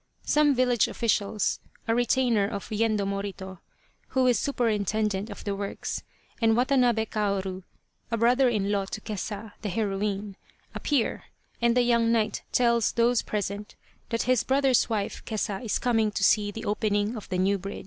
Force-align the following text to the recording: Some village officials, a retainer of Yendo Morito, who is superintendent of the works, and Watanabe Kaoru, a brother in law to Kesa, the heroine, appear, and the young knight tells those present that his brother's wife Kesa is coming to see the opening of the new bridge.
Some 0.25 0.55
village 0.55 0.87
officials, 0.87 1.59
a 1.87 1.93
retainer 1.93 2.47
of 2.47 2.71
Yendo 2.71 3.05
Morito, 3.07 3.59
who 4.07 4.25
is 4.25 4.39
superintendent 4.39 5.29
of 5.29 5.43
the 5.43 5.55
works, 5.55 6.01
and 6.41 6.57
Watanabe 6.57 7.05
Kaoru, 7.05 7.61
a 8.09 8.17
brother 8.17 8.49
in 8.49 8.71
law 8.71 8.85
to 8.85 8.99
Kesa, 8.99 9.53
the 9.61 9.69
heroine, 9.69 10.37
appear, 10.73 11.25
and 11.61 11.77
the 11.77 11.83
young 11.83 12.11
knight 12.11 12.41
tells 12.51 12.93
those 12.93 13.21
present 13.21 13.75
that 14.09 14.23
his 14.23 14.43
brother's 14.43 14.89
wife 14.89 15.23
Kesa 15.23 15.63
is 15.63 15.77
coming 15.77 16.09
to 16.13 16.23
see 16.23 16.49
the 16.49 16.65
opening 16.65 17.15
of 17.15 17.29
the 17.29 17.37
new 17.37 17.59
bridge. 17.59 17.79